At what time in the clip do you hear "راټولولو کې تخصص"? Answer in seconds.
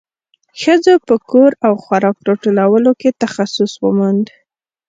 2.27-3.71